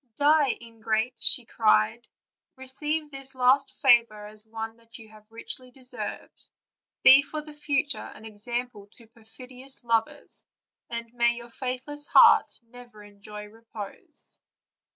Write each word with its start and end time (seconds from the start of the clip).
"Die, 0.15 0.57
ingrate!" 0.61 1.13
cried 1.47 2.05
she; 2.05 2.09
'"'receive 2.55 3.11
this 3.11 3.35
last 3.35 3.79
favor 3.83 4.25
as 4.25 4.47
one 4.47 4.75
that 4.77 4.97
you 4.97 5.07
have 5.07 5.29
richly 5.31 5.69
deserved; 5.69 6.49
be 7.03 7.21
for 7.21 7.39
the 7.41 7.53
future 7.53 7.99
an 8.15 8.25
example 8.25 8.87
to 8.87 9.05
perfidious 9.05 9.83
lovers, 9.83 10.43
and 10.89 11.13
may 11.13 11.35
your 11.35 11.49
faithless 11.49 12.07
heart 12.07 12.59
never 12.63 13.03
enjoy 13.03 13.45
repose." 13.45 14.39